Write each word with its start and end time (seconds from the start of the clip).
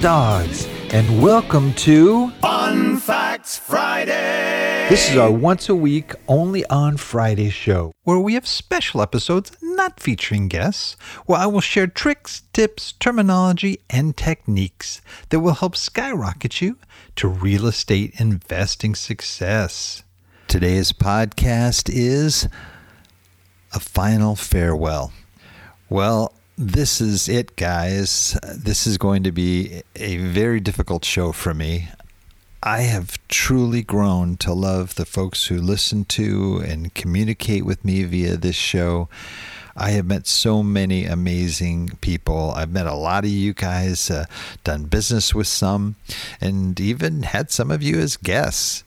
dogs, 0.00 0.68
and 0.90 1.20
welcome 1.20 1.74
to 1.74 2.30
Fun 2.40 2.98
Facts 2.98 3.58
Friday. 3.58 4.86
This 4.88 5.10
is 5.10 5.16
our 5.16 5.30
once 5.30 5.68
a 5.68 5.74
week, 5.74 6.12
only 6.28 6.64
on 6.66 6.96
Friday 6.96 7.50
show, 7.50 7.90
where 8.04 8.20
we 8.20 8.34
have 8.34 8.46
special 8.46 9.02
episodes 9.02 9.56
not 9.60 9.98
featuring 9.98 10.46
guests, 10.46 10.96
where 11.26 11.40
I 11.40 11.46
will 11.46 11.60
share 11.60 11.88
tricks, 11.88 12.42
tips, 12.52 12.92
terminology, 12.92 13.80
and 13.90 14.16
techniques 14.16 15.00
that 15.30 15.40
will 15.40 15.54
help 15.54 15.74
skyrocket 15.74 16.60
you 16.60 16.78
to 17.16 17.26
real 17.26 17.66
estate 17.66 18.20
investing 18.20 18.94
success. 18.94 20.04
Today's 20.46 20.92
podcast 20.92 21.90
is 21.92 22.48
a 23.74 23.80
final 23.80 24.36
farewell. 24.36 25.12
Well, 25.90 26.34
this 26.58 27.00
is 27.00 27.28
it, 27.28 27.54
guys. 27.54 28.36
This 28.52 28.84
is 28.84 28.98
going 28.98 29.22
to 29.22 29.30
be 29.30 29.82
a 29.94 30.16
very 30.16 30.58
difficult 30.58 31.04
show 31.04 31.30
for 31.30 31.54
me. 31.54 31.88
I 32.64 32.80
have 32.80 33.16
truly 33.28 33.82
grown 33.82 34.36
to 34.38 34.52
love 34.52 34.96
the 34.96 35.06
folks 35.06 35.46
who 35.46 35.58
listen 35.58 36.04
to 36.06 36.60
and 36.66 36.92
communicate 36.92 37.64
with 37.64 37.84
me 37.84 38.02
via 38.02 38.36
this 38.36 38.56
show. 38.56 39.08
I 39.76 39.90
have 39.90 40.06
met 40.06 40.26
so 40.26 40.64
many 40.64 41.04
amazing 41.04 41.90
people. 42.00 42.50
I've 42.50 42.72
met 42.72 42.88
a 42.88 42.94
lot 42.94 43.22
of 43.22 43.30
you 43.30 43.54
guys, 43.54 44.10
uh, 44.10 44.24
done 44.64 44.86
business 44.86 45.32
with 45.32 45.46
some, 45.46 45.94
and 46.40 46.78
even 46.80 47.22
had 47.22 47.52
some 47.52 47.70
of 47.70 47.84
you 47.84 48.00
as 48.00 48.16
guests. 48.16 48.82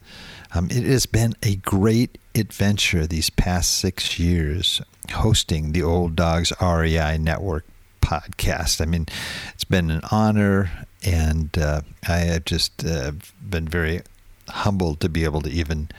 Um, 0.54 0.66
it 0.66 0.84
has 0.84 1.06
been 1.06 1.36
a 1.42 1.56
great 1.56 2.18
adventure 2.36 3.08
these 3.08 3.30
past 3.30 3.72
six 3.72 4.20
years 4.20 4.82
hosting 5.10 5.72
the 5.72 5.84
Old 5.84 6.16
Dogs 6.16 6.54
REI 6.62 7.18
Network 7.18 7.66
podcast. 8.02 8.82
I 8.82 8.86
mean, 8.86 9.08
it's 9.54 9.64
been 9.64 9.90
an 9.90 10.02
honor, 10.12 10.86
and 11.04 11.58
uh, 11.58 11.82
I 12.08 12.18
have 12.18 12.46
just 12.46 12.86
uh, 12.86 13.14
been 13.48 13.68
very 13.68 14.02
humbled 14.50 15.00
to 15.00 15.10
be 15.10 15.24
able 15.24 15.42
to 15.42 15.50
even 15.50 15.90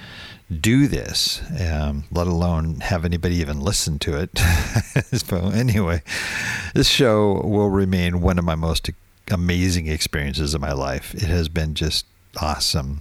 do 0.61 0.87
this, 0.87 1.41
um, 1.61 2.05
let 2.11 2.27
alone 2.27 2.81
have 2.81 3.05
anybody 3.05 3.37
even 3.37 3.61
listen 3.61 3.99
to 4.01 4.17
it. 4.19 4.39
so, 5.19 5.51
anyway, 5.51 6.03
this 6.75 6.89
show 6.89 7.41
will 7.43 7.71
remain 7.71 8.21
one 8.21 8.39
of 8.39 8.45
my 8.45 8.55
most 8.55 8.91
amazing 9.31 9.87
experiences 9.87 10.55
of 10.55 10.61
my 10.61 10.73
life. 10.73 11.15
It 11.15 11.29
has 11.29 11.49
been 11.49 11.75
just 11.75 12.05
awesome. 12.41 13.01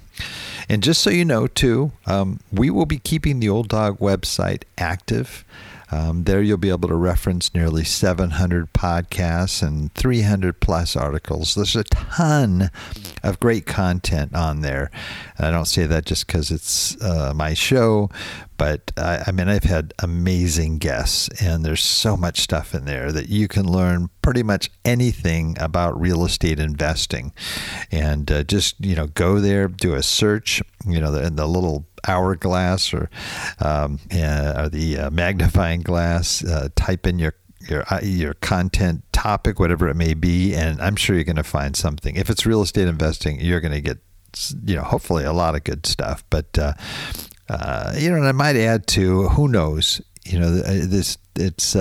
And 0.69 0.83
just 0.83 1.01
so 1.01 1.09
you 1.09 1.25
know, 1.25 1.47
too, 1.47 1.91
um, 2.05 2.39
we 2.51 2.69
will 2.69 2.85
be 2.85 2.99
keeping 2.99 3.39
the 3.39 3.49
Old 3.49 3.67
Dog 3.67 3.99
website 3.99 4.63
active. 4.77 5.43
Um, 5.91 6.23
there 6.23 6.41
you'll 6.41 6.57
be 6.57 6.69
able 6.69 6.87
to 6.89 6.95
reference 6.95 7.53
nearly 7.53 7.83
700 7.83 8.73
podcasts 8.73 9.61
and 9.61 9.93
300 9.93 10.59
plus 10.59 10.95
articles. 10.95 11.55
There's 11.55 11.75
a 11.75 11.83
ton 11.83 12.71
of 13.23 13.39
great 13.39 13.65
content 13.65 14.33
on 14.33 14.61
there. 14.61 14.89
And 15.37 15.47
I 15.47 15.51
don't 15.51 15.65
say 15.65 15.85
that 15.85 16.05
just 16.05 16.27
because 16.27 16.49
it's 16.49 16.99
uh, 17.01 17.33
my 17.35 17.53
show, 17.53 18.09
but 18.61 18.91
I, 18.95 19.23
I, 19.25 19.31
mean, 19.31 19.49
I've 19.49 19.63
had 19.63 19.91
amazing 19.97 20.77
guests, 20.77 21.29
and 21.41 21.65
there's 21.65 21.83
so 21.83 22.15
much 22.15 22.41
stuff 22.41 22.75
in 22.75 22.85
there 22.85 23.11
that 23.11 23.27
you 23.27 23.47
can 23.47 23.65
learn 23.65 24.11
pretty 24.21 24.43
much 24.43 24.69
anything 24.85 25.57
about 25.59 25.99
real 25.99 26.23
estate 26.23 26.59
investing. 26.59 27.33
And 27.91 28.31
uh, 28.31 28.43
just, 28.43 28.75
you 28.79 28.95
know, 28.95 29.07
go 29.07 29.39
there, 29.39 29.67
do 29.67 29.95
a 29.95 30.03
search, 30.03 30.61
you 30.85 31.01
know, 31.01 31.11
the, 31.11 31.27
the 31.31 31.47
little 31.47 31.87
hourglass 32.07 32.93
or, 32.93 33.09
um, 33.59 33.99
or 34.11 34.69
the 34.69 34.97
uh, 34.97 35.09
magnifying 35.09 35.81
glass, 35.81 36.43
uh, 36.43 36.69
type 36.75 37.05
in 37.07 37.19
your 37.19 37.33
your 37.69 37.83
uh, 37.93 37.99
your 38.01 38.33
content 38.35 39.03
topic, 39.11 39.59
whatever 39.59 39.87
it 39.87 39.95
may 39.95 40.13
be, 40.13 40.55
and 40.55 40.81
I'm 40.81 40.95
sure 40.95 41.15
you're 41.15 41.25
going 41.25 41.35
to 41.35 41.43
find 41.43 41.75
something. 41.75 42.15
If 42.15 42.29
it's 42.29 42.45
real 42.45 42.61
estate 42.61 42.87
investing, 42.87 43.39
you're 43.39 43.61
going 43.61 43.73
to 43.73 43.81
get 43.81 43.99
you 44.65 44.75
know 44.75 44.83
hopefully 44.83 45.23
a 45.23 45.33
lot 45.33 45.55
of 45.55 45.63
good 45.63 45.85
stuff. 45.85 46.23
But 46.29 46.57
uh, 46.57 46.73
uh, 47.49 47.93
you 47.97 48.09
know, 48.09 48.17
and 48.17 48.27
I 48.27 48.31
might 48.31 48.55
add 48.55 48.87
to 48.87 49.29
who 49.29 49.47
knows, 49.47 50.01
you 50.25 50.39
know, 50.39 50.47
uh, 50.47 50.85
this 50.85 51.17
it's. 51.35 51.75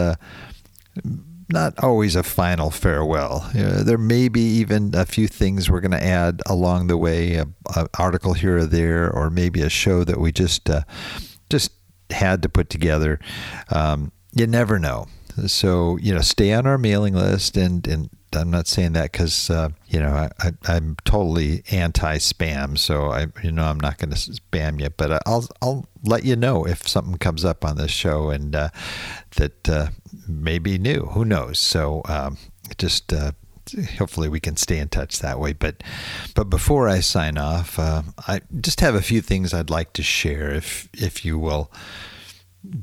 Not 1.53 1.83
always 1.83 2.15
a 2.15 2.23
final 2.23 2.71
farewell. 2.71 3.51
You 3.55 3.63
know, 3.63 3.83
there 3.83 3.99
may 3.99 4.29
be 4.29 4.41
even 4.41 4.95
a 4.95 5.05
few 5.05 5.27
things 5.27 5.69
we're 5.69 5.81
going 5.81 5.91
to 5.91 6.05
add 6.05 6.43
along 6.47 6.87
the 6.87 6.97
way, 6.97 7.35
an 7.35 7.55
article 7.99 8.35
here 8.35 8.59
or 8.59 8.67
there, 8.67 9.11
or 9.11 9.31
maybe 9.31 9.63
a 9.63 9.69
show 9.69 10.05
that 10.05 10.19
we 10.19 10.31
just 10.31 10.71
uh, 10.71 10.83
just 11.49 11.73
had 12.11 12.43
to 12.43 12.49
put 12.49 12.71
together. 12.71 13.19
Um, 13.71 14.13
you 14.33 14.47
never 14.47 14.79
know. 14.79 15.07
So 15.47 15.97
you 15.99 16.15
know, 16.15 16.21
stay 16.21 16.53
on 16.53 16.67
our 16.67 16.79
mailing 16.79 17.15
list, 17.15 17.57
and 17.57 17.87
and 17.87 18.11
I'm 18.33 18.51
not 18.51 18.67
saying 18.67 18.93
that 18.93 19.11
because 19.11 19.51
uh, 19.51 19.71
you 19.89 19.99
know 19.99 20.29
I, 20.41 20.53
I, 20.69 20.77
am 20.77 20.97
totally 21.05 21.63
anti-spam, 21.71 22.79
so 22.79 23.11
I 23.11 23.27
you 23.43 23.51
know 23.51 23.65
I'm 23.65 23.81
not 23.81 23.99
going 23.99 24.11
to 24.11 24.17
spam 24.17 24.81
you, 24.81 24.91
but 24.91 25.23
I'll 25.27 25.49
I'll 25.61 25.87
let 26.05 26.25
you 26.25 26.37
know 26.37 26.67
if 26.67 26.87
something 26.87 27.19
comes 27.19 27.45
up 27.45 27.65
on 27.65 27.77
this 27.77 27.91
show 27.91 28.31
and 28.31 28.55
uh, 28.55 28.69
that 29.37 29.69
uh, 29.69 29.89
may 30.31 30.59
be 30.59 30.79
new. 30.79 31.07
Who 31.13 31.25
knows? 31.25 31.59
So 31.59 32.03
um, 32.07 32.39
just 32.79 33.13
uh, 33.13 33.33
hopefully 33.99 34.29
we 34.29 34.41
can 34.41 34.57
stay 34.57 34.79
in 34.79 34.89
touch 34.89 35.19
that 35.21 35.39
way. 35.39 35.53
But 35.53 35.83
but 36.35 36.45
before 36.45 36.89
I 36.89 37.01
sign 37.01 37.39
off, 37.39 37.79
uh, 37.79 38.03
I 38.27 38.41
just 38.61 38.81
have 38.81 38.95
a 38.95 39.03
few 39.03 39.21
things 39.21 39.53
I'd 39.53 39.71
like 39.71 39.93
to 39.95 40.03
share, 40.03 40.53
if 40.53 40.89
if 40.95 41.25
you 41.25 41.39
will 41.39 41.71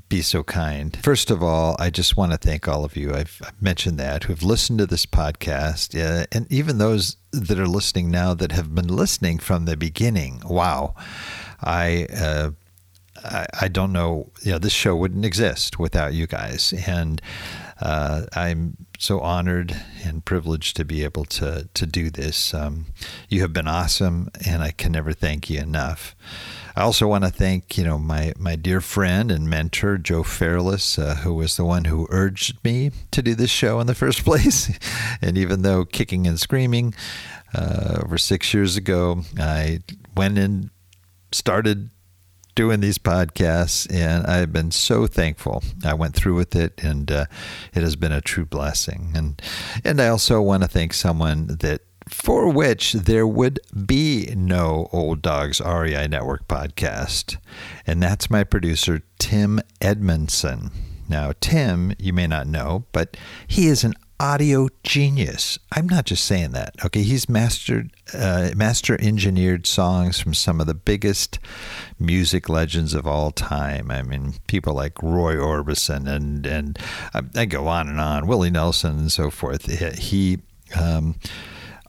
be 0.09 0.21
so 0.21 0.43
kind. 0.43 0.97
First 1.03 1.29
of 1.29 1.43
all, 1.43 1.75
I 1.79 1.91
just 1.91 2.17
want 2.17 2.31
to 2.31 2.37
thank 2.37 2.67
all 2.67 2.83
of 2.83 2.95
you. 2.95 3.13
I've, 3.13 3.39
mentioned 3.61 3.99
that 3.99 4.23
who 4.23 4.33
have 4.33 4.41
listened 4.41 4.79
to 4.79 4.87
this 4.87 5.05
podcast, 5.05 5.95
uh, 5.95 6.25
and 6.31 6.51
even 6.51 6.79
those 6.79 7.17
that 7.31 7.59
are 7.59 7.67
listening 7.67 8.09
now 8.09 8.33
that 8.33 8.51
have 8.51 8.73
been 8.73 8.87
listening 8.87 9.37
from 9.37 9.65
the 9.65 9.77
beginning. 9.77 10.41
Wow, 10.45 10.95
I. 11.61 12.07
Uh, 12.15 12.51
I, 13.27 13.47
I 13.61 13.67
don't 13.67 13.91
know, 13.91 14.31
you 14.41 14.51
know, 14.51 14.59
this 14.59 14.73
show 14.73 14.95
wouldn't 14.95 15.25
exist 15.25 15.79
without 15.79 16.13
you 16.13 16.27
guys. 16.27 16.73
And 16.87 17.21
uh, 17.79 18.25
I'm 18.33 18.77
so 18.97 19.19
honored 19.19 19.75
and 20.03 20.25
privileged 20.25 20.75
to 20.77 20.85
be 20.85 21.03
able 21.03 21.25
to, 21.25 21.69
to 21.73 21.85
do 21.85 22.09
this. 22.09 22.53
Um, 22.53 22.87
you 23.29 23.41
have 23.41 23.53
been 23.53 23.67
awesome, 23.67 24.29
and 24.45 24.63
I 24.63 24.71
can 24.71 24.91
never 24.91 25.13
thank 25.13 25.49
you 25.49 25.59
enough. 25.59 26.15
I 26.75 26.81
also 26.81 27.07
want 27.07 27.23
to 27.23 27.29
thank, 27.29 27.77
you 27.77 27.83
know, 27.83 27.97
my, 27.97 28.33
my 28.37 28.55
dear 28.55 28.81
friend 28.81 29.31
and 29.31 29.49
mentor, 29.49 29.97
Joe 29.97 30.23
Fairless, 30.23 30.97
uh, 30.97 31.15
who 31.15 31.33
was 31.33 31.57
the 31.57 31.65
one 31.65 31.85
who 31.85 32.07
urged 32.09 32.63
me 32.63 32.91
to 33.11 33.21
do 33.21 33.35
this 33.35 33.49
show 33.49 33.79
in 33.79 33.87
the 33.87 33.95
first 33.95 34.23
place. 34.25 34.71
and 35.21 35.37
even 35.37 35.61
though 35.61 35.85
kicking 35.85 36.25
and 36.27 36.39
screaming 36.39 36.93
uh, 37.53 37.99
over 38.03 38.17
six 38.17 38.53
years 38.53 38.75
ago, 38.75 39.23
I 39.39 39.81
went 40.15 40.37
and 40.37 40.69
started 41.31 41.89
doing 42.57 42.79
these 42.79 42.97
podcasts, 42.97 43.87
and 43.93 44.25
I've 44.25 44.51
been 44.51 44.71
so 44.71 45.05
thankful. 45.05 45.63
I 45.85 45.93
went 45.93 46.15
through 46.15 46.33
with 46.33 46.55
it, 46.55 46.73
and 46.83 47.09
uh, 47.09 47.25
it 47.73 47.83
has 47.83 47.95
been 47.95 48.11
a 48.11 48.19
true 48.19 48.45
blessing. 48.45 49.11
And 49.15 49.39
and 49.85 50.01
I 50.01 50.07
also 50.07 50.41
want 50.41 50.63
to 50.63 50.67
thank 50.67 50.93
someone 50.93 51.47
that 51.59 51.81
for 52.09 52.51
which 52.51 52.93
there 52.93 53.27
would 53.27 53.59
be 53.85 54.33
no 54.35 54.89
Old 54.91 55.21
Dogs 55.21 55.61
REI 55.61 56.07
Network 56.07 56.47
podcast. 56.47 57.37
And 57.85 58.01
that's 58.01 58.29
my 58.29 58.43
producer, 58.43 59.03
Tim 59.19 59.59
Edmondson. 59.79 60.71
Now, 61.07 61.33
Tim, 61.39 61.93
you 61.99 62.11
may 62.11 62.27
not 62.27 62.47
know, 62.47 62.85
but 62.91 63.15
he 63.47 63.67
is 63.67 63.83
an 63.83 63.93
audio 64.19 64.67
genius. 64.83 65.59
I'm 65.71 65.87
not 65.87 66.05
just 66.05 66.25
saying 66.25 66.51
that. 66.51 66.75
Okay, 66.83 67.03
he's 67.03 67.29
mastered, 67.29 67.91
uh, 68.13 68.51
master 68.55 68.99
engineered 68.99 69.67
songs 69.67 70.19
from 70.19 70.33
some 70.33 70.59
of 70.59 70.67
the 70.67 70.73
biggest 70.73 71.39
music 71.99 72.49
legends 72.49 72.93
of 72.93 73.05
all 73.05 73.31
time. 73.31 73.91
I 73.91 74.01
mean, 74.01 74.33
people 74.47 74.73
like 74.73 75.01
Roy 75.03 75.35
Orbison 75.35 76.07
and 76.07 76.45
and 76.45 76.79
I, 77.13 77.21
I 77.35 77.45
go 77.45 77.67
on 77.67 77.87
and 77.87 77.99
on, 77.99 78.27
Willie 78.27 78.49
Nelson 78.49 78.97
and 78.97 79.11
so 79.11 79.29
forth. 79.29 79.65
He 79.97 80.39
um, 80.75 81.15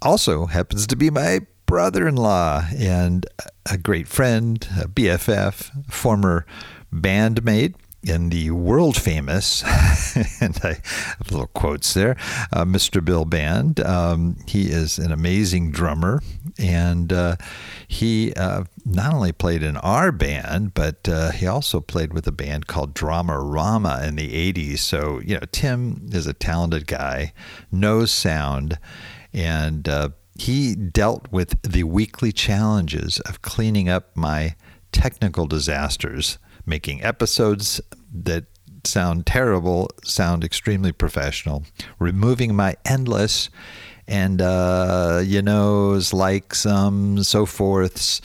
also 0.02 0.46
happens 0.46 0.86
to 0.88 0.96
be 0.96 1.10
my 1.10 1.40
brother 1.66 2.08
in 2.08 2.16
law 2.16 2.64
and 2.76 3.26
a 3.70 3.76
great 3.78 4.08
friend, 4.08 4.66
a 4.80 4.88
BFF, 4.88 5.92
former 5.92 6.46
bandmate. 6.92 7.74
In 8.08 8.30
the 8.30 8.50
world 8.50 8.96
famous, 8.96 9.62
and 10.40 10.58
I 10.62 10.78
have 11.18 11.30
little 11.30 11.48
quotes 11.48 11.92
there, 11.94 12.16
uh, 12.52 12.64
Mr. 12.64 13.04
Bill 13.04 13.24
Band. 13.24 13.80
Um, 13.80 14.36
he 14.46 14.70
is 14.70 14.98
an 14.98 15.12
amazing 15.12 15.70
drummer, 15.70 16.22
and 16.58 17.12
uh, 17.12 17.36
he 17.86 18.32
uh, 18.34 18.64
not 18.86 19.12
only 19.12 19.32
played 19.32 19.62
in 19.62 19.76
our 19.78 20.10
band, 20.10 20.74
but 20.74 21.08
uh, 21.08 21.30
he 21.32 21.46
also 21.46 21.80
played 21.80 22.12
with 22.12 22.26
a 22.26 22.32
band 22.32 22.66
called 22.66 22.94
Dramarama 22.94 24.06
in 24.06 24.16
the 24.16 24.52
80s. 24.52 24.78
So, 24.78 25.20
you 25.20 25.34
know, 25.34 25.46
Tim 25.52 26.08
is 26.12 26.26
a 26.26 26.32
talented 26.32 26.86
guy, 26.86 27.32
knows 27.70 28.10
sound, 28.10 28.78
and 29.32 29.88
uh, 29.88 30.10
he 30.38 30.74
dealt 30.74 31.30
with 31.30 31.60
the 31.62 31.84
weekly 31.84 32.32
challenges 32.32 33.20
of 33.20 33.42
cleaning 33.42 33.88
up 33.88 34.16
my 34.16 34.54
technical 34.92 35.46
disasters, 35.46 36.38
making 36.64 37.02
episodes 37.02 37.80
that 38.12 38.44
sound 38.84 39.26
terrible 39.26 39.90
sound 40.04 40.44
extremely 40.44 40.92
professional, 40.92 41.64
removing 41.98 42.54
my 42.54 42.76
endless 42.84 43.50
and 44.06 44.40
uh, 44.40 45.20
you 45.22 45.42
knows, 45.42 46.12
like 46.12 46.54
some 46.54 47.22
so 47.22 47.46
forths. 47.46 48.20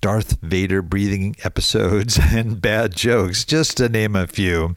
Darth 0.00 0.40
Vader 0.42 0.80
breathing 0.80 1.34
episodes 1.44 2.18
and 2.20 2.62
bad 2.62 2.94
jokes, 2.94 3.44
just 3.44 3.76
to 3.78 3.88
name 3.88 4.14
a 4.14 4.26
few. 4.26 4.76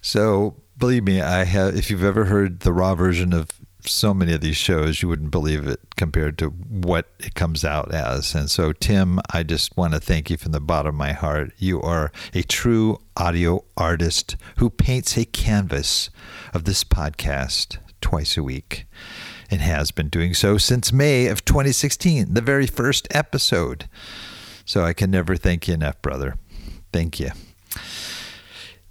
So 0.00 0.56
believe 0.76 1.04
me, 1.04 1.20
I 1.20 1.44
have. 1.44 1.76
If 1.76 1.90
you've 1.90 2.04
ever 2.04 2.24
heard 2.24 2.60
the 2.60 2.72
raw 2.72 2.94
version 2.94 3.32
of 3.32 3.48
so 3.88 4.12
many 4.14 4.32
of 4.32 4.40
these 4.40 4.56
shows, 4.56 5.02
you 5.02 5.08
wouldn't 5.08 5.30
believe 5.30 5.66
it 5.66 5.80
compared 5.96 6.38
to 6.38 6.48
what 6.48 7.10
it 7.18 7.34
comes 7.34 7.64
out 7.64 7.92
as. 7.94 8.34
And 8.34 8.50
so, 8.50 8.72
Tim, 8.72 9.20
I 9.30 9.42
just 9.42 9.76
want 9.76 9.94
to 9.94 10.00
thank 10.00 10.30
you 10.30 10.36
from 10.36 10.52
the 10.52 10.60
bottom 10.60 10.90
of 10.90 10.94
my 10.94 11.12
heart. 11.12 11.52
You 11.58 11.80
are 11.82 12.12
a 12.34 12.42
true 12.42 12.98
audio 13.16 13.64
artist 13.76 14.36
who 14.58 14.70
paints 14.70 15.16
a 15.16 15.24
canvas 15.24 16.10
of 16.52 16.64
this 16.64 16.84
podcast 16.84 17.78
twice 18.00 18.36
a 18.36 18.42
week 18.42 18.86
and 19.50 19.60
has 19.60 19.90
been 19.90 20.08
doing 20.08 20.34
so 20.34 20.58
since 20.58 20.92
May 20.92 21.26
of 21.26 21.44
2016, 21.44 22.34
the 22.34 22.40
very 22.40 22.66
first 22.66 23.08
episode. 23.10 23.88
So, 24.64 24.84
I 24.84 24.92
can 24.92 25.10
never 25.10 25.36
thank 25.36 25.68
you 25.68 25.74
enough, 25.74 26.00
brother. 26.02 26.36
Thank 26.92 27.20
you. 27.20 27.30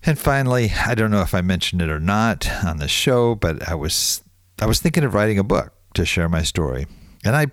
And 0.05 0.19
finally, 0.19 0.71
I 0.85 0.93
don't 0.93 1.09
know 1.09 1.21
if 1.21 1.33
I 1.33 1.41
mentioned 1.41 1.81
it 1.81 1.89
or 1.89 1.99
not 1.99 2.47
on 2.63 2.77
the 2.77 2.87
show, 2.87 3.33
but 3.33 3.67
I 3.67 3.73
was 3.73 4.21
I 4.59 4.65
was 4.65 4.79
thinking 4.79 5.03
of 5.03 5.13
writing 5.13 5.39
a 5.39 5.43
book 5.43 5.73
to 5.95 6.05
share 6.05 6.29
my 6.29 6.43
story, 6.43 6.87
and 7.23 7.35
I 7.35 7.47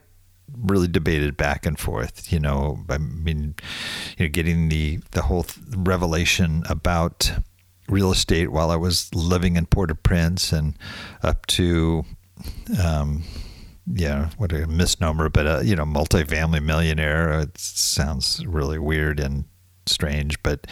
really 0.56 0.88
debated 0.88 1.36
back 1.36 1.66
and 1.66 1.78
forth. 1.78 2.32
You 2.32 2.40
know, 2.40 2.84
I 2.88 2.98
mean, 2.98 3.54
you 4.18 4.26
know, 4.26 4.30
getting 4.30 4.68
the 4.68 5.00
the 5.12 5.22
whole 5.22 5.46
revelation 5.76 6.62
about 6.68 7.32
real 7.88 8.12
estate 8.12 8.52
while 8.52 8.70
I 8.70 8.76
was 8.76 9.12
living 9.14 9.56
in 9.56 9.66
Port-au-Prince 9.66 10.52
and 10.52 10.78
up 11.22 11.46
to, 11.46 12.04
um, 12.82 13.24
yeah, 13.86 14.30
what 14.38 14.52
a 14.52 14.66
misnomer, 14.66 15.28
but 15.28 15.46
a 15.46 15.64
you 15.64 15.76
know, 15.76 15.84
multifamily 15.84 16.62
millionaire. 16.62 17.40
It 17.40 17.58
sounds 17.58 18.44
really 18.46 18.78
weird 18.78 19.20
and 19.20 19.44
strange, 19.86 20.42
but 20.42 20.66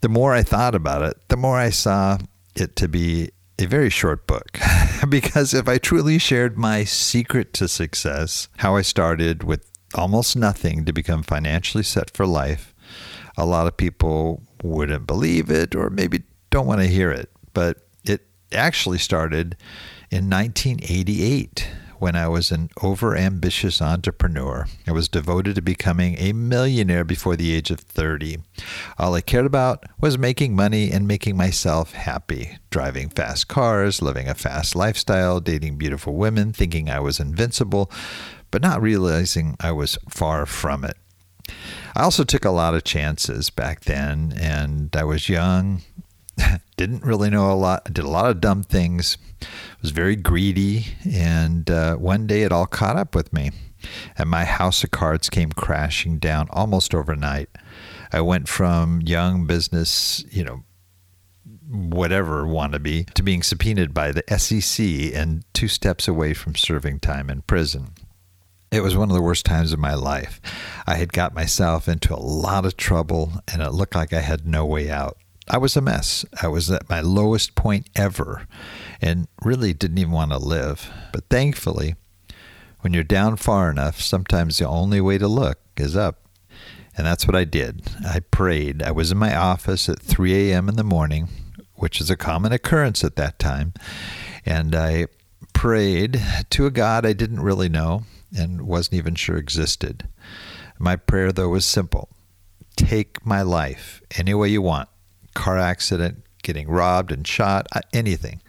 the 0.00 0.08
more 0.08 0.34
I 0.34 0.42
thought 0.42 0.74
about 0.74 1.02
it, 1.02 1.16
the 1.28 1.36
more 1.36 1.56
I 1.56 1.70
saw 1.70 2.18
it 2.56 2.74
to 2.76 2.88
be 2.88 3.30
a 3.58 3.66
very 3.66 3.90
short 3.90 4.26
book 4.26 4.58
because 5.08 5.54
if 5.54 5.68
I 5.68 5.78
truly 5.78 6.18
shared 6.18 6.58
my 6.58 6.84
secret 6.84 7.52
to 7.54 7.68
success, 7.68 8.48
how 8.58 8.76
I 8.76 8.82
started 8.82 9.44
with 9.44 9.70
almost 9.94 10.36
nothing 10.36 10.84
to 10.84 10.92
become 10.92 11.22
financially 11.22 11.84
set 11.84 12.10
for 12.10 12.26
life, 12.26 12.74
a 13.36 13.46
lot 13.46 13.66
of 13.66 13.76
people 13.76 14.42
wouldn't 14.62 15.06
believe 15.06 15.50
it 15.50 15.74
or 15.74 15.90
maybe 15.90 16.22
don't 16.50 16.66
want 16.66 16.80
to 16.80 16.86
hear 16.86 17.10
it. 17.10 17.30
But 17.54 17.86
it 18.04 18.26
actually 18.52 18.98
started 18.98 19.56
in 20.10 20.28
1988 20.28 21.68
when 22.02 22.16
I 22.16 22.26
was 22.26 22.50
an 22.50 22.68
overambitious 22.78 23.80
entrepreneur. 23.80 24.66
I 24.88 24.90
was 24.90 25.08
devoted 25.08 25.54
to 25.54 25.62
becoming 25.62 26.16
a 26.18 26.32
millionaire 26.32 27.04
before 27.04 27.36
the 27.36 27.54
age 27.54 27.70
of 27.70 27.78
30. 27.78 28.38
All 28.98 29.14
I 29.14 29.20
cared 29.20 29.46
about 29.46 29.84
was 30.00 30.18
making 30.18 30.56
money 30.56 30.90
and 30.90 31.06
making 31.06 31.36
myself 31.36 31.92
happy, 31.92 32.58
driving 32.70 33.08
fast 33.08 33.46
cars, 33.46 34.02
living 34.02 34.28
a 34.28 34.34
fast 34.34 34.74
lifestyle, 34.74 35.38
dating 35.38 35.78
beautiful 35.78 36.16
women, 36.16 36.52
thinking 36.52 36.90
I 36.90 36.98
was 36.98 37.20
invincible, 37.20 37.88
but 38.50 38.62
not 38.62 38.82
realizing 38.82 39.54
I 39.60 39.70
was 39.70 39.96
far 40.10 40.44
from 40.44 40.84
it. 40.84 40.96
I 41.94 42.02
also 42.02 42.24
took 42.24 42.44
a 42.44 42.50
lot 42.50 42.74
of 42.74 42.82
chances 42.82 43.48
back 43.48 43.82
then, 43.82 44.34
and 44.36 44.90
I 44.96 45.04
was 45.04 45.28
young, 45.28 45.82
didn't 46.76 47.04
really 47.04 47.30
know 47.30 47.50
a 47.50 47.54
lot, 47.54 47.84
did 47.92 48.04
a 48.04 48.08
lot 48.08 48.30
of 48.30 48.40
dumb 48.40 48.62
things, 48.62 49.18
was 49.80 49.90
very 49.90 50.16
greedy, 50.16 50.86
and 51.08 51.70
uh, 51.70 51.96
one 51.96 52.26
day 52.26 52.42
it 52.42 52.52
all 52.52 52.66
caught 52.66 52.96
up 52.96 53.14
with 53.14 53.32
me, 53.32 53.50
and 54.16 54.28
my 54.28 54.44
house 54.44 54.82
of 54.84 54.90
cards 54.90 55.28
came 55.30 55.52
crashing 55.52 56.18
down 56.18 56.48
almost 56.50 56.94
overnight. 56.94 57.48
I 58.12 58.20
went 58.20 58.48
from 58.48 59.00
young 59.02 59.46
business, 59.46 60.24
you 60.30 60.44
know, 60.44 60.64
whatever 61.68 62.44
wannabe, 62.44 63.10
to 63.14 63.22
being 63.22 63.42
subpoenaed 63.42 63.94
by 63.94 64.12
the 64.12 64.24
SEC 64.38 64.84
and 65.14 65.44
two 65.54 65.68
steps 65.68 66.06
away 66.06 66.34
from 66.34 66.54
serving 66.54 67.00
time 67.00 67.30
in 67.30 67.42
prison. 67.42 67.92
It 68.70 68.82
was 68.82 68.96
one 68.96 69.10
of 69.10 69.14
the 69.14 69.22
worst 69.22 69.44
times 69.44 69.72
of 69.72 69.78
my 69.78 69.94
life. 69.94 70.40
I 70.86 70.94
had 70.94 71.12
got 71.12 71.34
myself 71.34 71.88
into 71.88 72.14
a 72.14 72.16
lot 72.16 72.64
of 72.64 72.76
trouble, 72.76 73.32
and 73.52 73.62
it 73.62 73.72
looked 73.72 73.94
like 73.94 74.12
I 74.12 74.20
had 74.20 74.46
no 74.46 74.64
way 74.64 74.90
out. 74.90 75.18
I 75.48 75.58
was 75.58 75.76
a 75.76 75.80
mess. 75.80 76.24
I 76.40 76.48
was 76.48 76.70
at 76.70 76.88
my 76.88 77.00
lowest 77.00 77.54
point 77.54 77.88
ever 77.94 78.46
and 79.00 79.26
really 79.42 79.72
didn't 79.72 79.98
even 79.98 80.12
want 80.12 80.30
to 80.30 80.38
live. 80.38 80.90
But 81.12 81.28
thankfully, 81.28 81.96
when 82.80 82.92
you're 82.92 83.04
down 83.04 83.36
far 83.36 83.70
enough, 83.70 84.00
sometimes 84.00 84.58
the 84.58 84.68
only 84.68 85.00
way 85.00 85.18
to 85.18 85.28
look 85.28 85.58
is 85.76 85.96
up. 85.96 86.26
And 86.96 87.06
that's 87.06 87.26
what 87.26 87.34
I 87.34 87.44
did. 87.44 87.82
I 88.06 88.20
prayed. 88.20 88.82
I 88.82 88.90
was 88.92 89.10
in 89.10 89.18
my 89.18 89.34
office 89.34 89.88
at 89.88 90.00
3 90.00 90.50
a.m. 90.50 90.68
in 90.68 90.76
the 90.76 90.84
morning, 90.84 91.28
which 91.74 92.00
is 92.00 92.10
a 92.10 92.16
common 92.16 92.52
occurrence 92.52 93.02
at 93.02 93.16
that 93.16 93.38
time. 93.38 93.72
And 94.44 94.74
I 94.74 95.06
prayed 95.54 96.20
to 96.50 96.66
a 96.66 96.70
God 96.70 97.06
I 97.06 97.14
didn't 97.14 97.40
really 97.40 97.68
know 97.68 98.04
and 98.36 98.62
wasn't 98.62 98.94
even 98.94 99.14
sure 99.14 99.36
existed. 99.36 100.08
My 100.78 100.96
prayer, 100.96 101.32
though, 101.32 101.48
was 101.48 101.64
simple 101.64 102.08
take 102.74 103.24
my 103.24 103.42
life 103.42 104.00
any 104.16 104.32
way 104.32 104.48
you 104.48 104.62
want 104.62 104.88
car 105.34 105.58
accident, 105.58 106.22
getting 106.42 106.68
robbed 106.68 107.12
and 107.12 107.26
shot, 107.26 107.66
uh, 107.72 107.80
anything. 107.92 108.42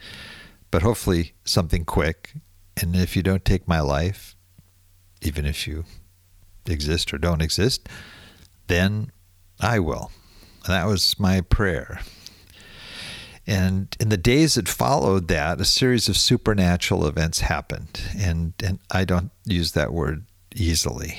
But 0.72 0.82
hopefully 0.82 1.34
something 1.46 1.86
quick. 1.86 2.34
And 2.82 2.96
if 2.96 3.16
you 3.16 3.24
don't 3.24 3.46
take 3.46 3.68
my 3.68 3.80
life, 3.80 4.36
even 5.22 5.46
if 5.46 5.68
you 5.68 5.86
exist 6.66 7.14
or 7.14 7.18
don't 7.18 7.42
exist, 7.42 7.88
then 8.68 9.12
I 9.60 9.80
will. 9.80 10.12
And 10.66 10.74
that 10.74 10.88
was 10.88 11.20
my 11.20 11.42
prayer. 11.42 12.02
And 13.46 13.96
in 14.00 14.10
the 14.10 14.18
days 14.18 14.56
that 14.56 14.70
followed 14.70 15.28
that, 15.28 15.60
a 15.60 15.66
series 15.66 16.08
of 16.08 16.16
supernatural 16.16 17.06
events 17.06 17.42
happened. 17.42 18.02
And, 18.18 18.54
and 18.64 18.80
I 18.90 19.04
don't 19.04 19.32
use 19.46 19.74
that 19.74 19.92
word 19.92 20.26
easily. 20.56 21.18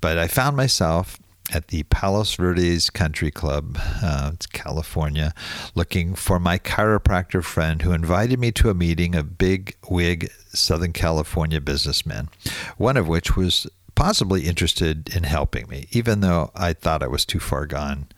But 0.00 0.18
I 0.18 0.26
found 0.26 0.56
myself 0.56 1.18
at 1.52 1.68
the 1.68 1.84
Palos 1.84 2.34
Verdes 2.34 2.90
Country 2.90 3.30
Club, 3.30 3.78
uh, 4.02 4.30
it's 4.34 4.46
California, 4.46 5.32
looking 5.74 6.14
for 6.14 6.38
my 6.38 6.58
chiropractor 6.58 7.42
friend 7.42 7.82
who 7.82 7.92
invited 7.92 8.38
me 8.38 8.52
to 8.52 8.70
a 8.70 8.74
meeting 8.74 9.14
of 9.14 9.38
big 9.38 9.76
wig 9.88 10.30
Southern 10.48 10.92
California 10.92 11.60
businessmen, 11.60 12.28
one 12.76 12.96
of 12.96 13.06
which 13.08 13.36
was 13.36 13.66
possibly 13.94 14.46
interested 14.46 15.14
in 15.14 15.24
helping 15.24 15.68
me, 15.68 15.86
even 15.92 16.20
though 16.20 16.50
I 16.54 16.72
thought 16.72 17.02
I 17.02 17.08
was 17.08 17.24
too 17.24 17.40
far 17.40 17.66
gone. 17.66 18.08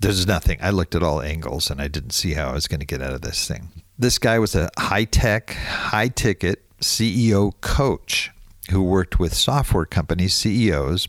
There's 0.00 0.26
nothing. 0.26 0.58
I 0.60 0.70
looked 0.70 0.94
at 0.94 1.02
all 1.02 1.22
angles 1.22 1.70
and 1.70 1.80
I 1.80 1.88
didn't 1.88 2.10
see 2.10 2.34
how 2.34 2.50
I 2.50 2.54
was 2.54 2.68
going 2.68 2.80
to 2.80 2.86
get 2.86 3.00
out 3.00 3.14
of 3.14 3.22
this 3.22 3.48
thing. 3.48 3.70
This 3.98 4.18
guy 4.18 4.38
was 4.38 4.54
a 4.54 4.70
high 4.78 5.04
tech, 5.04 5.50
high 5.50 6.08
ticket 6.08 6.64
CEO 6.80 7.52
coach 7.60 8.30
who 8.70 8.82
worked 8.82 9.18
with 9.18 9.34
software 9.34 9.84
companies, 9.84 10.34
CEOs, 10.34 11.08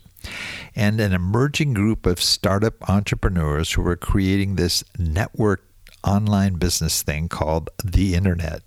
and 0.74 1.00
an 1.00 1.12
emerging 1.12 1.74
group 1.74 2.06
of 2.06 2.20
startup 2.20 2.88
entrepreneurs 2.88 3.72
who 3.72 3.82
were 3.82 3.96
creating 3.96 4.56
this 4.56 4.82
network 4.98 5.62
online 6.02 6.54
business 6.54 7.02
thing 7.02 7.28
called 7.28 7.70
the 7.82 8.14
internet. 8.14 8.62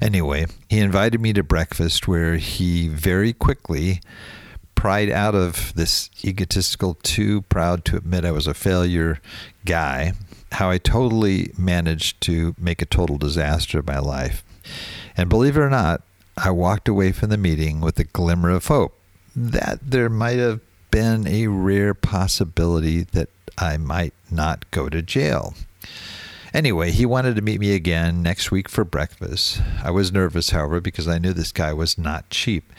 Anyway, 0.00 0.46
he 0.68 0.78
invited 0.78 1.20
me 1.20 1.32
to 1.32 1.42
breakfast 1.42 2.06
where 2.06 2.36
he 2.36 2.88
very 2.88 3.32
quickly 3.32 4.00
pried 4.74 5.10
out 5.10 5.34
of 5.34 5.72
this 5.74 6.10
egotistical, 6.24 6.94
too 7.02 7.42
proud 7.42 7.84
to 7.86 7.96
admit 7.96 8.24
I 8.24 8.30
was 8.30 8.46
a 8.46 8.54
failure 8.54 9.20
guy, 9.64 10.12
how 10.52 10.70
I 10.70 10.78
totally 10.78 11.50
managed 11.58 12.20
to 12.22 12.54
make 12.58 12.82
a 12.82 12.86
total 12.86 13.16
disaster 13.16 13.78
of 13.78 13.86
my 13.86 13.98
life. 13.98 14.44
And 15.16 15.30
believe 15.30 15.56
it 15.56 15.60
or 15.60 15.70
not, 15.70 16.02
I 16.38 16.50
walked 16.50 16.86
away 16.86 17.12
from 17.12 17.30
the 17.30 17.38
meeting 17.38 17.80
with 17.80 17.98
a 17.98 18.04
glimmer 18.04 18.50
of 18.50 18.66
hope 18.66 18.98
that 19.34 19.78
there 19.82 20.10
might 20.10 20.38
have 20.38 20.60
been 20.90 21.26
a 21.26 21.46
rare 21.46 21.94
possibility 21.94 23.02
that 23.04 23.30
I 23.56 23.78
might 23.78 24.12
not 24.30 24.70
go 24.70 24.90
to 24.90 25.00
jail. 25.00 25.54
Anyway, 26.52 26.90
he 26.90 27.06
wanted 27.06 27.36
to 27.36 27.42
meet 27.42 27.58
me 27.60 27.74
again 27.74 28.22
next 28.22 28.50
week 28.50 28.68
for 28.68 28.84
breakfast. 28.84 29.62
I 29.82 29.90
was 29.90 30.12
nervous, 30.12 30.50
however, 30.50 30.80
because 30.80 31.08
I 31.08 31.18
knew 31.18 31.32
this 31.32 31.52
guy 31.52 31.72
was 31.72 31.96
not 31.96 32.28
cheap, 32.28 32.70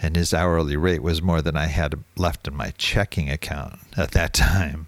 and 0.00 0.14
his 0.14 0.32
hourly 0.32 0.76
rate 0.76 1.02
was 1.02 1.20
more 1.20 1.42
than 1.42 1.56
I 1.56 1.66
had 1.66 2.02
left 2.16 2.46
in 2.46 2.54
my 2.54 2.72
checking 2.78 3.28
account 3.28 3.80
at 3.96 4.12
that 4.12 4.32
time. 4.32 4.86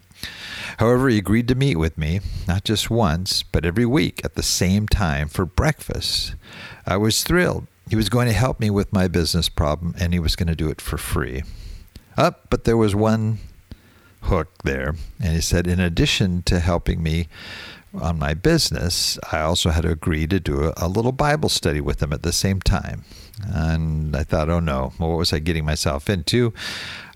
However, 0.79 1.09
he 1.09 1.19
agreed 1.19 1.49
to 1.49 1.57
meet 1.57 1.77
with 1.77 1.99
me, 1.99 2.21
not 2.47 2.63
just 2.63 2.89
once, 2.89 3.43
but 3.43 3.65
every 3.65 3.87
week 3.87 4.25
at 4.25 4.35
the 4.35 4.43
same 4.43 4.87
time 4.87 5.29
for 5.29 5.45
breakfast. 5.45 6.37
I 6.87 6.97
was 6.97 7.25
thrilled. 7.25 7.67
He 7.93 7.97
was 7.97 8.09
going 8.09 8.27
to 8.27 8.33
help 8.33 8.59
me 8.59 8.71
with 8.71 8.91
my 8.91 9.07
business 9.07 9.51
problem, 9.51 9.95
and 9.99 10.15
he 10.15 10.19
was 10.19 10.35
going 10.35 10.47
to 10.47 10.57
do 10.57 10.71
it 10.71 10.81
for 10.81 10.97
free. 10.97 11.43
Up, 12.17 12.41
oh, 12.41 12.47
but 12.49 12.65
there 12.65 12.79
was 12.79 12.95
one 12.95 13.37
hook 14.23 14.49
there. 14.65 14.95
And 15.21 15.35
he 15.35 15.43
said, 15.43 15.67
in 15.67 15.79
addition 15.79 16.41
to 16.45 16.59
helping 16.59 17.03
me 17.03 17.29
on 17.93 18.19
my 18.19 18.33
business, 18.33 19.19
I 19.31 19.41
also 19.41 19.69
had 19.69 19.83
to 19.83 19.91
agree 19.91 20.27
to 20.29 20.41
do 20.41 20.73
a, 20.75 20.89
little 20.89 21.13
Bible 21.13 21.51
study 21.51 21.83
with 21.83 22.03
him 22.03 22.15
at 22.15 22.23
the 22.23 22.33
same 22.33 22.63
time. 22.63 23.05
And 23.43 24.17
I 24.17 24.23
thought, 24.23 24.49
oh 24.49 24.61
no, 24.61 24.95
what 24.97 25.09
was 25.09 25.35
I 25.35 25.39
getting 25.39 25.67
myself 25.67 26.09
into? 26.09 26.55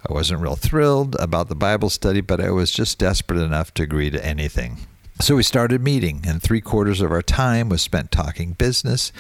I 0.06 0.12
wasn't 0.12 0.42
real 0.42 0.56
thrilled 0.56 1.16
about 1.18 1.48
the 1.48 1.54
Bible 1.54 1.88
study, 1.88 2.20
but 2.20 2.38
I 2.38 2.50
was 2.50 2.70
just 2.70 2.98
desperate 2.98 3.40
enough 3.40 3.72
to 3.72 3.82
agree 3.82 4.10
to 4.10 4.22
anything. 4.22 4.76
So 5.18 5.36
we 5.36 5.42
started 5.42 5.82
meeting, 5.82 6.24
and 6.26 6.42
three 6.42 6.60
quarters 6.60 7.00
of 7.00 7.10
our 7.10 7.22
time 7.22 7.70
was 7.70 7.80
spent 7.80 8.10
talking 8.10 8.52
business 8.52 9.12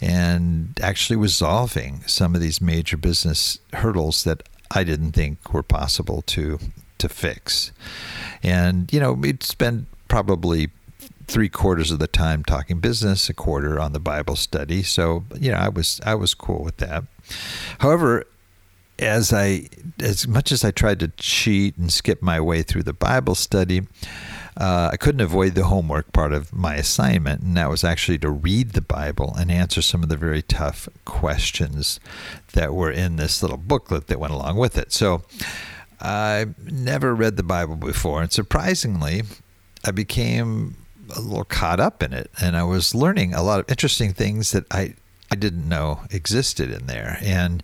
and 0.00 0.78
actually 0.82 1.16
resolving 1.16 2.02
some 2.06 2.34
of 2.34 2.40
these 2.40 2.60
major 2.60 2.96
business 2.96 3.58
hurdles 3.74 4.24
that 4.24 4.48
I 4.70 4.82
didn't 4.82 5.12
think 5.12 5.52
were 5.52 5.62
possible 5.62 6.22
to 6.22 6.58
to 6.98 7.08
fix. 7.10 7.72
And 8.42 8.90
you 8.92 8.98
know, 8.98 9.12
we'd 9.12 9.42
spend 9.42 9.86
probably 10.08 10.70
three 11.26 11.50
quarters 11.50 11.90
of 11.90 11.98
the 11.98 12.06
time 12.06 12.42
talking 12.42 12.78
business, 12.78 13.28
a 13.28 13.34
quarter 13.34 13.78
on 13.78 13.92
the 13.92 14.00
Bible 14.00 14.36
study. 14.36 14.82
So 14.82 15.24
you 15.38 15.50
know, 15.50 15.58
I 15.58 15.68
was 15.68 16.00
I 16.06 16.14
was 16.14 16.32
cool 16.32 16.64
with 16.64 16.78
that. 16.78 17.04
However, 17.80 18.24
as 18.98 19.34
I 19.34 19.68
as 20.00 20.26
much 20.26 20.50
as 20.50 20.64
I 20.64 20.70
tried 20.70 21.00
to 21.00 21.08
cheat 21.08 21.76
and 21.76 21.92
skip 21.92 22.22
my 22.22 22.40
way 22.40 22.62
through 22.62 22.84
the 22.84 22.94
Bible 22.94 23.34
study, 23.34 23.82
uh, 24.56 24.90
I 24.92 24.96
couldn't 24.96 25.20
avoid 25.20 25.54
the 25.54 25.64
homework 25.64 26.12
part 26.12 26.32
of 26.32 26.54
my 26.54 26.76
assignment, 26.76 27.42
and 27.42 27.56
that 27.56 27.68
was 27.68 27.84
actually 27.84 28.18
to 28.18 28.30
read 28.30 28.70
the 28.70 28.80
Bible 28.80 29.34
and 29.38 29.50
answer 29.50 29.82
some 29.82 30.02
of 30.02 30.08
the 30.08 30.16
very 30.16 30.42
tough 30.42 30.88
questions 31.04 32.00
that 32.54 32.74
were 32.74 32.90
in 32.90 33.16
this 33.16 33.42
little 33.42 33.58
booklet 33.58 34.06
that 34.06 34.18
went 34.18 34.32
along 34.32 34.56
with 34.56 34.78
it. 34.78 34.92
So 34.92 35.22
I 36.00 36.46
never 36.64 37.14
read 37.14 37.36
the 37.36 37.42
Bible 37.42 37.76
before, 37.76 38.22
and 38.22 38.32
surprisingly, 38.32 39.22
I 39.84 39.90
became 39.90 40.76
a 41.14 41.20
little 41.20 41.44
caught 41.44 41.78
up 41.78 42.02
in 42.02 42.14
it, 42.14 42.30
and 42.40 42.56
I 42.56 42.62
was 42.62 42.94
learning 42.94 43.34
a 43.34 43.42
lot 43.42 43.60
of 43.60 43.70
interesting 43.70 44.12
things 44.12 44.52
that 44.52 44.64
I 44.70 44.94
I 45.30 45.34
didn't 45.34 45.68
know 45.68 46.00
existed 46.10 46.70
in 46.70 46.86
there. 46.86 47.18
And 47.20 47.62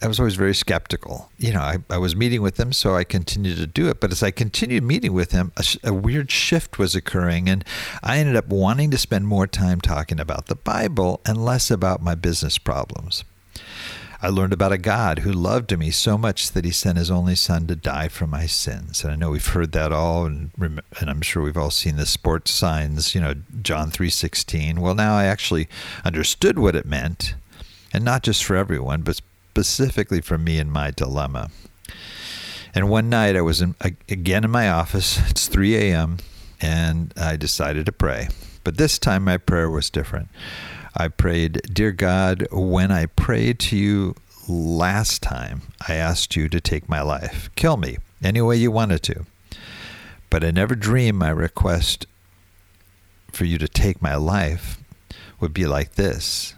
I 0.00 0.06
was 0.06 0.20
always 0.20 0.36
very 0.36 0.54
skeptical. 0.54 1.30
You 1.38 1.52
know, 1.52 1.60
I, 1.60 1.78
I 1.88 1.98
was 1.98 2.14
meeting 2.14 2.40
with 2.40 2.58
him, 2.58 2.72
so 2.72 2.94
I 2.94 3.04
continued 3.04 3.56
to 3.56 3.66
do 3.66 3.88
it. 3.88 4.00
But 4.00 4.12
as 4.12 4.22
I 4.22 4.30
continued 4.30 4.84
meeting 4.84 5.12
with 5.12 5.32
him, 5.32 5.52
a, 5.56 5.64
a 5.84 5.92
weird 5.92 6.30
shift 6.30 6.78
was 6.78 6.94
occurring. 6.94 7.48
And 7.48 7.64
I 8.02 8.18
ended 8.18 8.36
up 8.36 8.48
wanting 8.48 8.90
to 8.92 8.98
spend 8.98 9.26
more 9.26 9.46
time 9.46 9.80
talking 9.80 10.20
about 10.20 10.46
the 10.46 10.54
Bible 10.54 11.20
and 11.26 11.44
less 11.44 11.70
about 11.70 12.02
my 12.02 12.14
business 12.14 12.58
problems. 12.58 13.24
I 14.22 14.28
learned 14.28 14.52
about 14.52 14.72
a 14.72 14.78
God 14.78 15.20
who 15.20 15.32
loved 15.32 15.76
me 15.78 15.90
so 15.90 16.18
much 16.18 16.50
that 16.50 16.66
he 16.66 16.72
sent 16.72 16.98
his 16.98 17.10
only 17.10 17.34
son 17.34 17.66
to 17.68 17.76
die 17.76 18.08
for 18.08 18.26
my 18.26 18.44
sins. 18.44 19.02
And 19.02 19.10
I 19.10 19.16
know 19.16 19.30
we've 19.30 19.46
heard 19.46 19.72
that 19.72 19.92
all, 19.92 20.26
and, 20.26 20.50
and 20.58 21.08
I'm 21.08 21.22
sure 21.22 21.42
we've 21.42 21.56
all 21.56 21.70
seen 21.70 21.96
the 21.96 22.04
sports 22.04 22.50
signs, 22.50 23.14
you 23.14 23.20
know, 23.20 23.34
John 23.62 23.90
3.16. 23.90 24.78
Well, 24.78 24.94
now 24.94 25.14
I 25.14 25.24
actually 25.24 25.68
understood 26.04 26.58
what 26.58 26.76
it 26.76 26.84
meant, 26.84 27.34
and 27.94 28.04
not 28.04 28.22
just 28.22 28.44
for 28.44 28.56
everyone, 28.56 29.00
but 29.00 29.20
specifically 29.50 30.20
for 30.20 30.36
me 30.36 30.58
and 30.58 30.70
my 30.70 30.90
dilemma. 30.90 31.50
And 32.74 32.90
one 32.90 33.08
night 33.08 33.36
I 33.36 33.40
was 33.40 33.62
in, 33.62 33.74
again 33.80 34.44
in 34.44 34.50
my 34.50 34.68
office. 34.68 35.18
It's 35.30 35.48
3 35.48 35.76
a.m., 35.76 36.18
and 36.60 37.14
I 37.16 37.36
decided 37.36 37.86
to 37.86 37.92
pray. 37.92 38.28
But 38.64 38.76
this 38.76 38.98
time 38.98 39.24
my 39.24 39.38
prayer 39.38 39.70
was 39.70 39.88
different. 39.88 40.28
I 40.96 41.08
prayed, 41.08 41.62
Dear 41.72 41.92
God, 41.92 42.46
when 42.50 42.90
I 42.90 43.06
prayed 43.06 43.58
to 43.60 43.76
you 43.76 44.16
last 44.48 45.22
time, 45.22 45.62
I 45.86 45.94
asked 45.94 46.36
you 46.36 46.48
to 46.48 46.60
take 46.60 46.88
my 46.88 47.00
life. 47.00 47.50
Kill 47.54 47.76
me 47.76 47.98
any 48.22 48.40
way 48.40 48.56
you 48.56 48.70
wanted 48.70 49.02
to. 49.04 49.26
But 50.28 50.44
I 50.44 50.50
never 50.50 50.74
dreamed 50.74 51.18
my 51.18 51.30
request 51.30 52.06
for 53.32 53.44
you 53.44 53.58
to 53.58 53.68
take 53.68 54.02
my 54.02 54.16
life 54.16 54.78
would 55.40 55.54
be 55.54 55.66
like 55.66 55.94
this. 55.94 56.54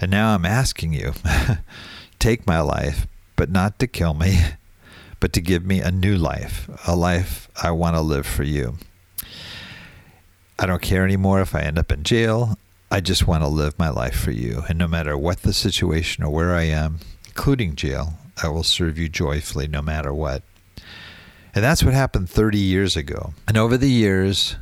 And 0.00 0.10
now 0.10 0.34
I'm 0.34 0.44
asking 0.44 0.92
you, 0.92 1.12
take 2.18 2.46
my 2.46 2.60
life, 2.60 3.06
but 3.36 3.50
not 3.50 3.78
to 3.78 3.86
kill 3.86 4.14
me, 4.14 4.40
but 5.20 5.32
to 5.32 5.40
give 5.40 5.64
me 5.64 5.80
a 5.80 5.90
new 5.90 6.16
life, 6.16 6.68
a 6.86 6.94
life 6.94 7.48
I 7.62 7.70
want 7.70 7.96
to 7.96 8.00
live 8.00 8.26
for 8.26 8.44
you. 8.44 8.78
I 10.58 10.66
don't 10.66 10.82
care 10.82 11.04
anymore 11.04 11.40
if 11.40 11.54
I 11.54 11.60
end 11.60 11.78
up 11.78 11.92
in 11.92 12.02
jail. 12.02 12.58
I 12.90 13.00
just 13.00 13.26
want 13.26 13.42
to 13.42 13.48
live 13.48 13.78
my 13.78 13.90
life 13.90 14.18
for 14.18 14.30
you. 14.30 14.64
And 14.68 14.78
no 14.78 14.88
matter 14.88 15.16
what 15.16 15.42
the 15.42 15.52
situation 15.52 16.24
or 16.24 16.30
where 16.30 16.54
I 16.54 16.62
am, 16.62 17.00
including 17.26 17.76
jail, 17.76 18.14
I 18.42 18.48
will 18.48 18.62
serve 18.62 18.98
you 18.98 19.08
joyfully 19.08 19.68
no 19.68 19.82
matter 19.82 20.12
what. 20.12 20.42
And 21.54 21.64
that's 21.64 21.82
what 21.82 21.94
happened 21.94 22.30
30 22.30 22.58
years 22.58 22.96
ago. 22.96 23.34
And 23.46 23.56
over 23.56 23.76
the 23.76 23.90
years, 23.90 24.56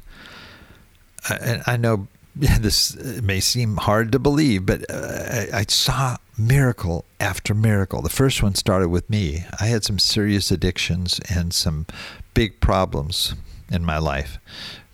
I, 1.29 1.63
I 1.67 1.77
know 1.77 2.09
this 2.37 2.97
may 3.23 3.41
seem 3.41 3.77
hard 3.77 4.13
to 4.13 4.19
believe, 4.19 4.67
but 4.67 4.91
uh, 4.91 5.47
I, 5.53 5.61
I 5.61 5.65
saw 5.69 6.17
miracle 6.37 7.05
after 7.21 7.55
miracle. 7.55 8.03
The 8.03 8.09
first 8.09 8.43
one 8.43 8.55
started 8.55 8.89
with 8.89 9.09
me. 9.09 9.45
I 9.61 9.67
had 9.67 9.85
some 9.85 9.99
serious 9.99 10.51
addictions 10.51 11.21
and 11.31 11.55
some 11.55 11.87
big 12.35 12.61
problems 12.61 13.35
in 13.71 13.85
my 13.85 13.99
life 13.99 14.39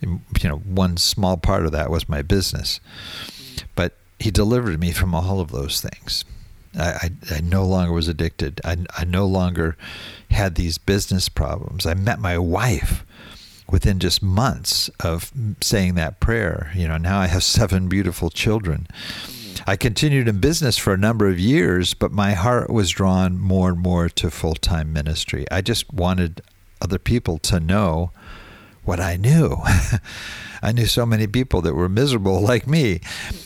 you 0.02 0.48
know, 0.48 0.56
one 0.56 0.96
small 0.96 1.36
part 1.36 1.64
of 1.64 1.72
that 1.72 1.90
was 1.90 2.08
my 2.08 2.22
business. 2.22 2.80
But 3.74 3.96
he 4.18 4.30
delivered 4.30 4.80
me 4.80 4.92
from 4.92 5.14
all 5.14 5.40
of 5.40 5.50
those 5.50 5.80
things. 5.80 6.24
I, 6.78 6.90
I, 6.90 7.10
I, 7.36 7.40
no 7.40 7.64
longer 7.64 7.92
was 7.92 8.08
addicted. 8.08 8.60
I, 8.64 8.78
I 8.96 9.04
no 9.04 9.26
longer 9.26 9.76
had 10.30 10.54
these 10.54 10.78
business 10.78 11.28
problems. 11.28 11.86
I 11.86 11.94
met 11.94 12.18
my 12.18 12.38
wife 12.38 13.04
within 13.70 13.98
just 13.98 14.22
months 14.22 14.90
of 15.00 15.30
saying 15.60 15.94
that 15.94 16.20
prayer. 16.20 16.72
You 16.74 16.88
know, 16.88 16.96
now 16.96 17.20
I 17.20 17.26
have 17.26 17.44
seven 17.44 17.88
beautiful 17.88 18.30
children. 18.30 18.86
I 19.66 19.76
continued 19.76 20.26
in 20.26 20.40
business 20.40 20.76
for 20.76 20.92
a 20.92 20.98
number 20.98 21.28
of 21.28 21.38
years, 21.38 21.94
but 21.94 22.10
my 22.10 22.32
heart 22.32 22.70
was 22.70 22.90
drawn 22.90 23.38
more 23.38 23.68
and 23.68 23.78
more 23.78 24.08
to 24.08 24.30
full 24.30 24.54
time 24.54 24.92
ministry. 24.92 25.46
I 25.50 25.60
just 25.60 25.92
wanted 25.92 26.40
other 26.80 26.98
people 26.98 27.38
to 27.38 27.60
know 27.60 28.10
what 28.84 29.00
I 29.00 29.16
knew. 29.16 29.56
I 30.64 30.70
knew 30.70 30.86
so 30.86 31.04
many 31.04 31.26
people 31.26 31.60
that 31.62 31.74
were 31.74 31.88
miserable 31.88 32.40
like 32.52 32.66
me, 32.66 33.00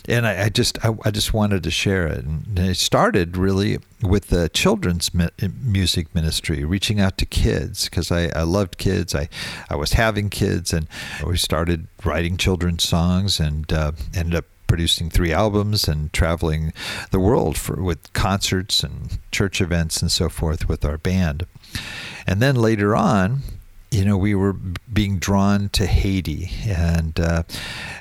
and 0.06 0.26
I, 0.26 0.44
I 0.44 0.48
just 0.50 0.84
I, 0.84 0.94
I, 1.04 1.10
just 1.10 1.32
wanted 1.32 1.62
to 1.62 1.70
share 1.70 2.06
it. 2.06 2.24
And 2.24 2.58
it 2.58 2.76
started 2.76 3.36
really 3.38 3.78
with 4.02 4.28
the 4.28 4.50
children's 4.50 5.10
music 5.62 6.14
ministry, 6.14 6.62
reaching 6.64 7.00
out 7.00 7.16
to 7.18 7.26
kids 7.26 7.88
because 7.88 8.12
I, 8.12 8.28
I 8.38 8.42
loved 8.42 8.76
kids. 8.76 9.14
I 9.14 9.28
I 9.70 9.76
was 9.76 9.94
having 9.94 10.28
kids, 10.28 10.74
and 10.74 10.86
we 11.26 11.38
started 11.38 11.86
writing 12.04 12.36
children's 12.36 12.86
songs, 12.86 13.40
and 13.40 13.72
uh, 13.72 13.92
ended 14.14 14.34
up 14.34 14.44
producing 14.66 15.08
three 15.08 15.32
albums 15.32 15.88
and 15.88 16.12
traveling 16.12 16.72
the 17.12 17.20
world 17.20 17.56
for 17.56 17.82
with 17.82 18.12
concerts 18.12 18.82
and 18.82 19.18
church 19.30 19.60
events 19.60 20.02
and 20.02 20.10
so 20.10 20.28
forth 20.28 20.68
with 20.68 20.84
our 20.84 20.98
band. 20.98 21.46
And 22.26 22.42
then 22.42 22.56
later 22.56 22.96
on, 22.96 23.42
you 23.90 24.04
know, 24.04 24.16
we 24.16 24.34
were 24.34 24.52
being 24.92 25.18
drawn 25.18 25.68
to 25.70 25.86
Haiti, 25.86 26.50
and 26.66 27.18
uh, 27.18 27.42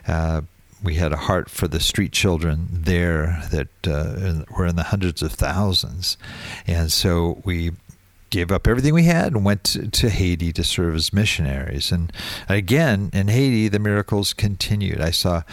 uh, 0.08 0.42
we 0.84 0.96
had 0.96 1.12
a 1.12 1.18
heart 1.18 1.50
for 1.50 1.68
the 1.68 1.80
street 1.80 2.12
children 2.12 2.68
there 2.72 3.44
that 3.52 3.68
uh, 3.88 4.44
were 4.58 4.66
in 4.66 4.76
the 4.76 4.84
hundreds 4.84 5.22
of 5.22 5.32
thousands, 5.32 6.18
and 6.68 6.92
so 6.92 7.42
we 7.46 7.72
gave 8.30 8.52
up 8.52 8.68
everything 8.68 8.94
we 8.94 9.04
had 9.04 9.34
and 9.34 9.46
went 9.46 9.64
to, 9.64 9.88
to, 9.88 10.10
Haiti 10.10 10.52
to 10.52 10.64
serve 10.64 10.96
as 10.96 11.14
missionaries. 11.14 11.92
And 11.92 12.12
again, 12.50 13.10
in 13.14 13.30
Haiti, 13.30 13.70
the 13.70 13.80
miracles 13.80 14.34
continued. 14.34 15.00
I 15.00 15.12
saw 15.12 15.44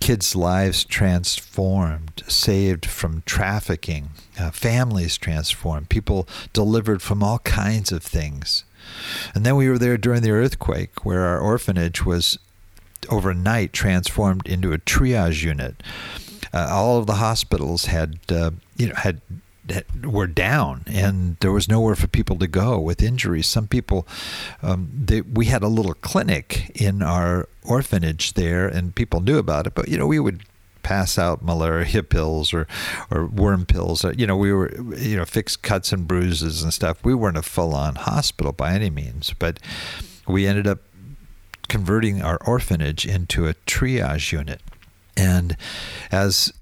kids' 0.00 0.34
lives 0.34 0.84
transformed, 0.84 2.22
saved 2.26 2.86
from 2.86 3.22
trafficking, 3.26 4.10
uh, 4.38 4.50
families 4.50 5.16
transformed, 5.16 5.88
people 5.90 6.26
delivered 6.52 7.02
from 7.02 7.22
all 7.22 7.38
kinds 7.40 7.92
of 7.92 8.02
things. 8.02 8.64
And 9.34 9.44
then 9.44 9.56
we 9.56 9.68
were 9.68 9.78
there 9.78 9.96
during 9.96 10.22
the 10.22 10.30
earthquake, 10.30 11.04
where 11.04 11.22
our 11.22 11.38
orphanage 11.38 12.04
was 12.04 12.38
overnight 13.08 13.72
transformed 13.72 14.46
into 14.46 14.72
a 14.72 14.78
triage 14.78 15.42
unit. 15.42 15.82
Uh, 16.52 16.68
all 16.70 16.98
of 16.98 17.06
the 17.06 17.14
hospitals 17.14 17.86
had, 17.86 18.18
uh, 18.28 18.50
you 18.76 18.88
know, 18.88 18.94
had 18.94 19.20
were 20.02 20.26
down 20.26 20.82
and 20.86 21.36
there 21.40 21.52
was 21.52 21.68
nowhere 21.68 21.94
for 21.94 22.08
people 22.08 22.36
to 22.36 22.46
go 22.46 22.80
with 22.80 23.02
injuries. 23.02 23.46
Some 23.46 23.68
people, 23.68 24.06
um, 24.60 24.90
they, 24.92 25.20
we 25.20 25.46
had 25.46 25.62
a 25.62 25.68
little 25.68 25.94
clinic 25.94 26.70
in 26.74 27.02
our 27.02 27.48
orphanage 27.62 28.34
there 28.34 28.66
and 28.66 28.94
people 28.94 29.20
knew 29.20 29.38
about 29.38 29.66
it, 29.66 29.74
but 29.74 29.88
you 29.88 29.96
know, 29.96 30.06
we 30.06 30.18
would 30.18 30.42
pass 30.82 31.18
out 31.18 31.42
malaria 31.42 32.02
pills 32.08 32.52
or, 32.52 32.66
or 33.10 33.26
worm 33.26 33.66
pills. 33.66 34.04
You 34.16 34.26
know, 34.26 34.36
we 34.36 34.52
were, 34.52 34.72
you 34.96 35.16
know, 35.16 35.24
fixed 35.24 35.62
cuts 35.62 35.92
and 35.92 36.06
bruises 36.06 36.62
and 36.62 36.72
stuff. 36.72 37.04
We 37.04 37.14
weren't 37.14 37.36
a 37.36 37.42
full 37.42 37.74
on 37.74 37.96
hospital 37.96 38.52
by 38.52 38.72
any 38.72 38.90
means, 38.90 39.34
but 39.38 39.58
we 40.26 40.46
ended 40.46 40.66
up 40.66 40.80
converting 41.68 42.22
our 42.22 42.38
orphanage 42.46 43.06
into 43.06 43.46
a 43.46 43.54
triage 43.66 44.32
unit. 44.32 44.60
And 45.16 45.56
as 46.10 46.52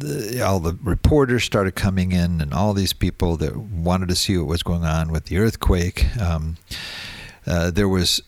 the, 0.00 0.42
all 0.42 0.60
the 0.60 0.78
reporters 0.82 1.44
started 1.44 1.74
coming 1.74 2.12
in, 2.12 2.40
and 2.40 2.52
all 2.52 2.74
these 2.74 2.92
people 2.92 3.36
that 3.38 3.56
wanted 3.56 4.08
to 4.08 4.16
see 4.16 4.36
what 4.36 4.46
was 4.46 4.62
going 4.62 4.84
on 4.84 5.12
with 5.12 5.26
the 5.26 5.38
earthquake. 5.38 6.06
Um, 6.18 6.56
uh, 7.46 7.70
there 7.70 7.88
was, 7.88 8.22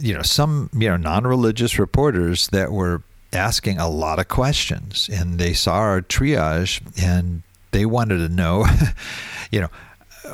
you 0.00 0.14
know, 0.14 0.22
some 0.22 0.70
you 0.72 0.88
know 0.88 0.96
non-religious 0.96 1.78
reporters 1.78 2.48
that 2.48 2.72
were 2.72 3.02
asking 3.32 3.78
a 3.78 3.88
lot 3.88 4.18
of 4.18 4.28
questions, 4.28 5.08
and 5.12 5.38
they 5.38 5.52
saw 5.52 5.74
our 5.74 6.02
triage, 6.02 6.80
and 7.02 7.42
they 7.70 7.84
wanted 7.84 8.18
to 8.18 8.28
know, 8.28 8.66
you 9.50 9.60
know, 9.60 9.68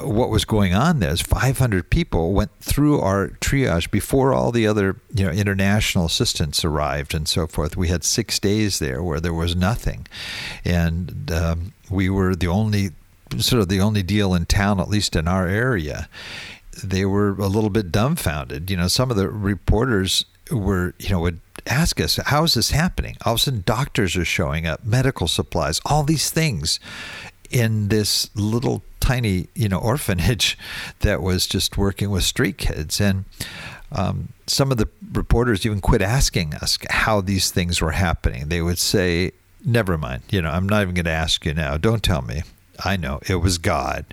what 0.02 0.30
was 0.30 0.44
going 0.44 0.74
on 0.74 0.98
there. 0.98 1.10
Is 1.10 1.22
500 1.22 1.90
people 1.90 2.32
went 2.32 2.50
through 2.60 3.00
our 3.00 3.28
triage 3.40 3.90
before 3.90 4.32
all 4.32 4.50
the 4.50 4.66
other 4.66 4.96
you 5.14 5.24
know 5.24 5.30
international 5.30 6.06
assistants 6.06 6.64
arrived 6.64 7.14
and 7.14 7.28
so 7.28 7.46
forth. 7.46 7.76
We 7.76 7.88
had 7.88 8.04
six 8.04 8.38
days 8.38 8.78
there 8.78 9.02
where 9.02 9.20
there 9.20 9.34
was 9.34 9.54
nothing. 9.54 10.06
And 10.64 11.30
um, 11.30 11.72
we 11.90 12.08
were 12.08 12.34
the 12.34 12.48
only 12.48 12.90
sort 13.38 13.62
of 13.62 13.68
the 13.68 13.80
only 13.80 14.02
deal 14.02 14.34
in 14.34 14.46
town 14.46 14.80
at 14.80 14.88
least 14.88 15.16
in 15.16 15.28
our 15.28 15.46
area. 15.46 16.08
They 16.82 17.04
were 17.04 17.30
a 17.30 17.46
little 17.46 17.70
bit 17.70 17.92
dumbfounded. 17.92 18.70
You 18.70 18.76
know 18.76 18.88
some 18.88 19.10
of 19.10 19.16
the 19.16 19.28
reporters 19.28 20.24
were 20.50 20.94
you 20.98 21.10
know 21.10 21.20
would 21.20 21.40
ask 21.66 22.00
us 22.00 22.16
how 22.26 22.44
is 22.44 22.54
this 22.54 22.70
happening 22.72 23.16
all 23.24 23.34
of 23.34 23.38
a 23.38 23.42
sudden 23.42 23.62
doctors 23.64 24.16
are 24.16 24.24
showing 24.24 24.66
up 24.66 24.84
medical 24.84 25.26
supplies 25.26 25.80
all 25.86 26.02
these 26.02 26.30
things 26.30 26.78
in 27.50 27.88
this 27.88 28.28
little 28.34 28.82
tiny, 29.04 29.48
you 29.54 29.68
know, 29.68 29.78
orphanage 29.92 30.58
that 31.00 31.22
was 31.22 31.46
just 31.46 31.78
working 31.78 32.10
with 32.10 32.24
street 32.24 32.58
kids. 32.58 33.00
And 33.00 33.24
um, 33.92 34.30
some 34.46 34.70
of 34.72 34.76
the 34.76 34.88
reporters 35.12 35.64
even 35.64 35.80
quit 35.80 36.02
asking 36.02 36.54
us 36.54 36.78
how 36.90 37.20
these 37.20 37.50
things 37.50 37.80
were 37.80 37.92
happening. 37.92 38.48
They 38.48 38.60
would 38.60 38.78
say, 38.78 39.32
"Never 39.64 39.96
mind. 39.96 40.22
You 40.30 40.42
know, 40.42 40.50
I'm 40.50 40.68
not 40.68 40.82
even 40.82 40.94
going 40.94 41.04
to 41.04 41.10
ask 41.10 41.46
you 41.46 41.54
now. 41.54 41.76
Don't 41.76 42.02
tell 42.02 42.22
me. 42.22 42.42
I 42.84 42.96
know 42.96 43.20
it 43.28 43.36
was 43.36 43.58
God." 43.58 44.12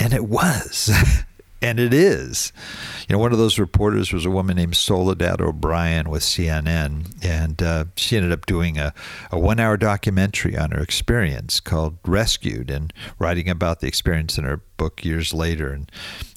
And 0.00 0.12
it 0.12 0.26
was. 0.26 0.90
and 1.60 1.80
it 1.80 1.92
is. 1.92 2.52
You 3.08 3.14
know, 3.14 3.18
one 3.18 3.32
of 3.32 3.38
those 3.38 3.58
reporters 3.58 4.12
was 4.12 4.24
a 4.24 4.30
woman 4.30 4.56
named 4.56 4.76
Soledad 4.76 5.40
O'Brien 5.40 6.08
with 6.08 6.22
CNN, 6.22 7.24
and 7.24 7.62
uh, 7.62 7.84
she 7.96 8.16
ended 8.16 8.32
up 8.32 8.46
doing 8.46 8.78
a, 8.78 8.94
a 9.30 9.38
one 9.38 9.58
hour 9.58 9.76
documentary 9.76 10.56
on 10.56 10.70
her 10.70 10.80
experience 10.80 11.60
called 11.60 11.98
Rescued 12.04 12.70
and 12.70 12.92
writing 13.18 13.48
about 13.48 13.80
the 13.80 13.88
experience 13.88 14.38
in 14.38 14.44
her 14.44 14.58
book 14.76 15.04
years 15.04 15.34
later. 15.34 15.72
And 15.72 15.90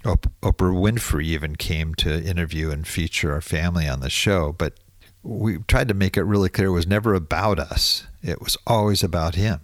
Oprah 0.04 0.32
Winfrey 0.42 1.26
even 1.26 1.56
came 1.56 1.94
to 1.96 2.24
interview 2.24 2.72
and 2.72 2.88
feature 2.88 3.32
our 3.34 3.42
family 3.42 3.88
on 3.88 4.00
the 4.00 4.10
show. 4.10 4.54
But 4.54 4.80
we 5.24 5.60
tried 5.68 5.88
to 5.90 5.94
make 5.94 6.18
it 6.18 6.24
really 6.24 6.50
clear 6.50 6.68
it 6.68 6.72
was 6.72 6.88
never 6.88 7.14
about 7.14 7.60
us, 7.60 8.08
it 8.24 8.42
was 8.42 8.58
always 8.66 9.04
about 9.04 9.36
Him. 9.36 9.60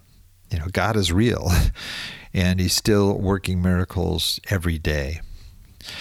You 0.52 0.60
know, 0.60 0.68
God 0.72 0.96
is 0.96 1.12
real, 1.12 1.52
and 2.34 2.60
He's 2.60 2.76
still 2.76 3.18
working 3.18 3.62
miracles 3.62 4.40
every 4.50 4.78
day. 4.78 5.22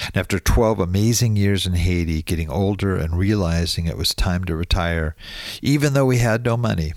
And 0.06 0.16
after 0.16 0.38
12 0.38 0.80
amazing 0.80 1.36
years 1.36 1.66
in 1.66 1.74
Haiti, 1.74 2.22
getting 2.22 2.50
older 2.50 2.96
and 2.96 3.18
realizing 3.18 3.86
it 3.86 3.96
was 3.96 4.14
time 4.14 4.44
to 4.44 4.56
retire, 4.56 5.16
even 5.62 5.92
though 5.92 6.06
we 6.06 6.18
had 6.18 6.44
no 6.44 6.56
money, 6.56 6.92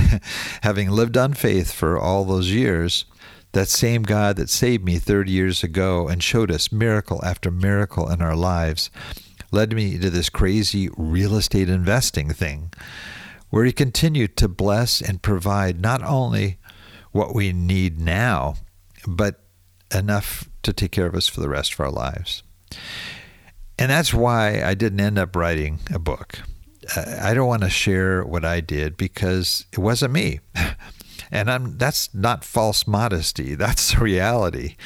having 0.62 0.90
lived 0.90 1.16
on 1.16 1.34
faith 1.34 1.72
for 1.72 1.98
all 1.98 2.24
those 2.24 2.50
years, 2.50 3.04
that 3.52 3.68
same 3.68 4.02
God 4.02 4.36
that 4.36 4.50
saved 4.50 4.84
me 4.84 4.98
30 4.98 5.30
years 5.32 5.62
ago 5.62 6.08
and 6.08 6.22
showed 6.22 6.50
us 6.50 6.72
miracle 6.72 7.24
after 7.24 7.50
miracle 7.50 8.08
in 8.10 8.20
our 8.20 8.36
lives 8.36 8.90
led 9.50 9.72
me 9.72 9.98
to 9.98 10.10
this 10.10 10.28
crazy 10.28 10.90
real 10.96 11.36
estate 11.36 11.68
investing 11.68 12.30
thing 12.30 12.72
where 13.50 13.64
he 13.64 13.72
continued 13.72 14.36
to 14.36 14.48
bless 14.48 15.00
and 15.00 15.22
provide 15.22 15.80
not 15.80 16.02
only 16.02 16.58
what 17.12 17.34
we 17.34 17.52
need 17.52 17.98
now, 17.98 18.56
but 19.06 19.40
enough 19.96 20.48
to 20.62 20.72
take 20.72 20.92
care 20.92 21.06
of 21.06 21.14
us 21.14 21.28
for 21.28 21.40
the 21.40 21.48
rest 21.48 21.74
of 21.74 21.80
our 21.80 21.90
lives. 21.90 22.42
And 23.78 23.90
that's 23.90 24.14
why 24.14 24.62
I 24.62 24.74
didn't 24.74 25.00
end 25.00 25.18
up 25.18 25.36
writing 25.36 25.80
a 25.92 25.98
book. 25.98 26.40
I 27.20 27.34
don't 27.34 27.48
want 27.48 27.62
to 27.62 27.70
share 27.70 28.24
what 28.24 28.44
I 28.44 28.60
did 28.60 28.96
because 28.96 29.66
it 29.72 29.78
wasn't 29.78 30.12
me. 30.12 30.40
And 31.30 31.50
I'm, 31.50 31.76
that's 31.76 32.14
not 32.14 32.44
false 32.44 32.86
modesty, 32.86 33.54
that's 33.56 33.92
the 33.92 33.98
reality. 33.98 34.76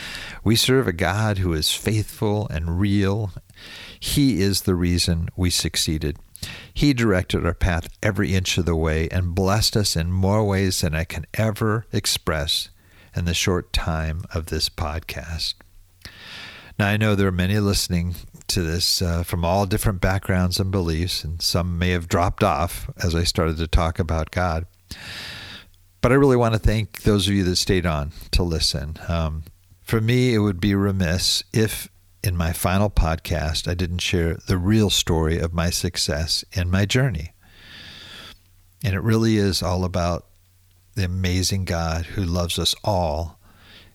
We 0.42 0.56
serve 0.56 0.88
a 0.88 0.92
God 0.92 1.38
who 1.38 1.52
is 1.52 1.74
faithful 1.74 2.48
and 2.48 2.80
real. 2.80 3.32
He 3.98 4.40
is 4.40 4.62
the 4.62 4.74
reason 4.74 5.28
we 5.36 5.50
succeeded. 5.50 6.16
He 6.72 6.94
directed 6.94 7.44
our 7.44 7.54
path 7.54 7.88
every 8.02 8.34
inch 8.34 8.56
of 8.56 8.64
the 8.64 8.74
way 8.74 9.08
and 9.10 9.34
blessed 9.34 9.76
us 9.76 9.96
in 9.96 10.10
more 10.10 10.42
ways 10.42 10.80
than 10.80 10.94
I 10.94 11.04
can 11.04 11.26
ever 11.34 11.86
express 11.92 12.70
in 13.14 13.24
the 13.24 13.34
short 13.34 13.72
time 13.72 14.24
of 14.32 14.46
this 14.46 14.68
podcast. 14.68 15.54
Now, 16.78 16.88
I 16.88 16.96
know 16.96 17.14
there 17.14 17.28
are 17.28 17.32
many 17.32 17.58
listening 17.58 18.14
to 18.48 18.62
this 18.62 19.02
uh, 19.02 19.22
from 19.22 19.44
all 19.44 19.66
different 19.66 20.00
backgrounds 20.00 20.58
and 20.58 20.70
beliefs, 20.70 21.24
and 21.24 21.42
some 21.42 21.78
may 21.78 21.90
have 21.90 22.08
dropped 22.08 22.42
off 22.42 22.90
as 23.02 23.14
I 23.14 23.24
started 23.24 23.58
to 23.58 23.66
talk 23.66 23.98
about 23.98 24.30
God. 24.30 24.66
But 26.00 26.12
I 26.12 26.14
really 26.14 26.36
want 26.36 26.54
to 26.54 26.58
thank 26.58 27.02
those 27.02 27.28
of 27.28 27.34
you 27.34 27.44
that 27.44 27.56
stayed 27.56 27.84
on 27.84 28.12
to 28.30 28.42
listen. 28.42 28.96
Um, 29.08 29.44
for 29.82 30.00
me, 30.00 30.34
it 30.34 30.38
would 30.38 30.60
be 30.60 30.74
remiss 30.74 31.42
if 31.52 31.88
in 32.22 32.36
my 32.36 32.52
final 32.52 32.90
podcast 32.90 33.68
I 33.68 33.74
didn't 33.74 33.98
share 33.98 34.34
the 34.34 34.58
real 34.58 34.88
story 34.88 35.38
of 35.38 35.52
my 35.52 35.70
success 35.70 36.44
and 36.54 36.70
my 36.70 36.86
journey. 36.86 37.34
And 38.82 38.94
it 38.94 39.02
really 39.02 39.36
is 39.36 39.62
all 39.62 39.84
about 39.84 40.26
the 41.00 41.06
amazing 41.06 41.64
God 41.64 42.04
who 42.04 42.22
loves 42.22 42.58
us 42.58 42.74
all 42.84 43.38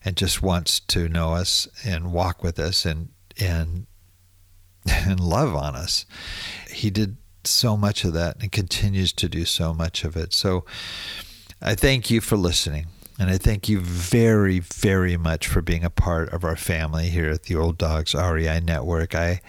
and 0.04 0.18
just 0.18 0.42
wants 0.42 0.80
to 0.80 1.08
know 1.08 1.34
us 1.34 1.68
and 1.86 2.12
walk 2.12 2.44
with 2.44 2.60
us 2.60 2.86
and 2.86 3.10
and 3.40 3.86
and 4.90 5.20
love 5.20 5.56
on 5.56 5.76
us. 5.76 6.06
He 6.70 6.90
did 6.90 7.18
so 7.44 7.78
much 7.78 8.04
of 8.04 8.14
that 8.14 8.38
and 8.42 8.52
continues 8.52 9.14
to 9.14 9.30
do 9.30 9.46
so 9.46 9.74
much 9.74 10.04
of 10.04 10.16
it. 10.16 10.34
So 10.34 10.66
I 11.62 11.76
thank 11.76 12.10
you 12.10 12.22
for 12.22 12.38
listening. 12.38 12.88
And 13.20 13.30
I 13.30 13.38
thank 13.38 13.70
you 13.70 13.80
very, 13.80 14.60
very 14.60 15.16
much 15.16 15.48
for 15.48 15.62
being 15.62 15.86
a 15.86 15.90
part 15.90 16.34
of 16.34 16.44
our 16.44 16.58
family 16.58 17.10
here 17.10 17.30
at 17.30 17.44
the 17.44 17.56
Old 17.56 17.78
Dogs 17.78 18.14
REI 18.14 18.62
Network. 18.62 19.16
I 19.16 19.42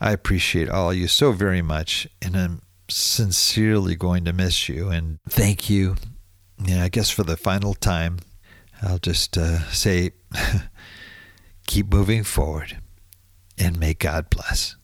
I 0.00 0.12
appreciate 0.12 0.68
all 0.68 0.92
you 0.92 1.08
so 1.08 1.32
very 1.32 1.62
much 1.62 2.08
and 2.22 2.36
I'm 2.36 2.62
sincerely 2.88 3.96
going 3.96 4.24
to 4.24 4.32
miss 4.32 4.68
you. 4.68 4.88
And 4.88 5.18
thank 5.28 5.68
you, 5.68 5.96
yeah, 6.64 6.84
I 6.84 6.88
guess 6.88 7.10
for 7.10 7.22
the 7.22 7.36
final 7.36 7.74
time, 7.74 8.18
I'll 8.82 8.98
just 8.98 9.36
uh, 9.36 9.60
say 9.70 10.12
keep 11.66 11.92
moving 11.92 12.24
forward 12.24 12.78
and 13.58 13.78
may 13.78 13.94
God 13.94 14.30
bless. 14.30 14.76